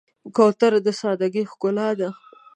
کوتره 0.35 0.79
د 0.85 0.87
سادګۍ 0.99 1.43
ښکلا 1.51 1.89
ده. 1.99 2.09